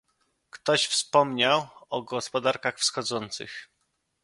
Ktoś 0.49 0.85
wspomniał 0.85 1.67
o 1.89 2.01
gospodarkach 2.03 2.77
wschodzących 2.79 3.69